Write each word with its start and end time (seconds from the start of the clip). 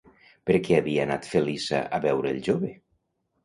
Per 0.49 0.55
què 0.67 0.79
havia 0.79 1.03
anat 1.03 1.29
Feliça 1.35 1.85
a 1.99 2.03
veure 2.09 2.35
el 2.35 2.43
jove? 2.51 2.77